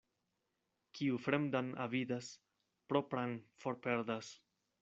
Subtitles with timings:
[0.99, 2.31] Kiu fremdan avidas,
[2.93, 4.35] propran forperdas.